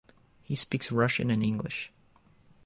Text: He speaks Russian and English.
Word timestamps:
He 0.41 0.55
speaks 0.55 0.91
Russian 0.91 1.29
and 1.29 1.43
English. 1.43 1.91